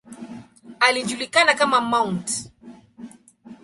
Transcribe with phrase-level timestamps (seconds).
[0.79, 2.27] Alijulikana kama ""Mt.